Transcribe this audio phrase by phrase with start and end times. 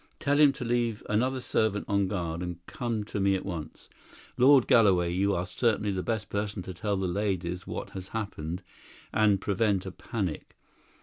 [0.19, 3.87] Tell him to leave another servant on guard and come to me at once.
[4.35, 8.63] Lord Galloway, you are certainly the best person to tell the ladies what has happened,
[9.13, 10.55] and prevent a panic.